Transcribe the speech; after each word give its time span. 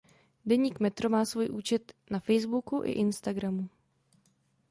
Deník 0.45 0.79
Metro 0.79 1.09
má 1.09 1.25
svůj 1.25 1.49
účet 1.49 1.93
na 2.11 2.19
Facebooku 2.19 2.81
i 2.85 2.91
Instagramu. 2.91 3.67